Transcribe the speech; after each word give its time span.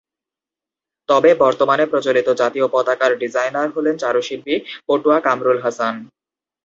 তবে 1.09 1.29
বর্তমানে 1.35 1.83
প্রচলিত 1.85 2.27
জাতীয় 2.41 2.67
পতাকার 2.67 3.11
ডিজাইনার 3.21 3.67
হলেন 3.75 3.95
চারুশিল্পী 3.97 4.55
পটুয়া 4.87 5.17
কামরুল 5.19 5.59
হাসান। 5.63 5.95